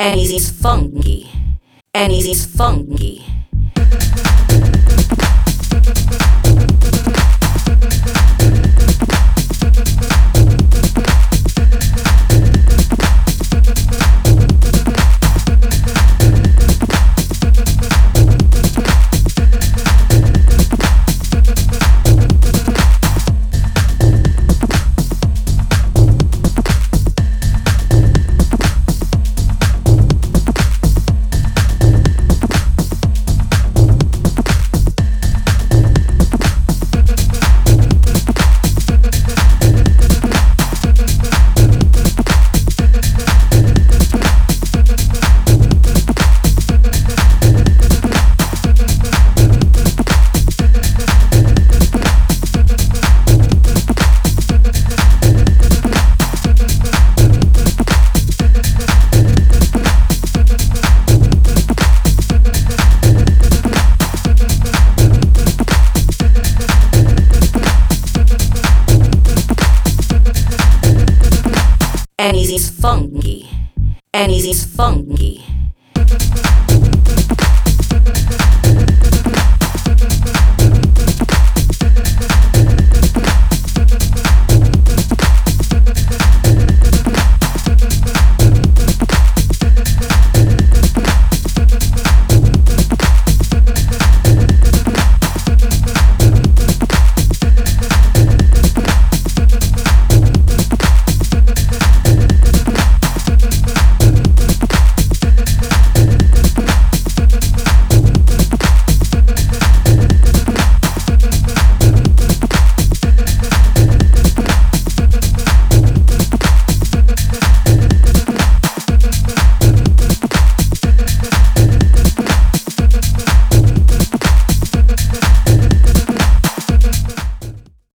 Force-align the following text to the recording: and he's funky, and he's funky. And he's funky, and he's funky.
and 0.00 0.18
he's 0.18 0.50
funky, 0.50 1.30
and 1.92 2.10
he's 2.10 2.46
funky. 2.46 3.29
And 72.20 72.36
he's 72.36 72.68
funky, 72.68 73.48
and 74.12 74.30
he's 74.30 74.62
funky. 74.76 75.42